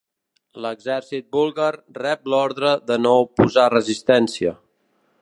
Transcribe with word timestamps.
L'Exèrcit 0.65 1.27
búlgar 1.35 1.69
rep 1.99 2.25
l'ordre 2.35 2.75
de 2.91 3.01
no 3.05 3.15
oposar 3.27 3.71
resistència. 3.79 4.61